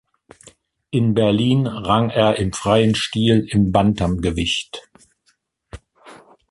[0.89, 4.89] In Berlin rang er im freien Stil im Bantamgewicht.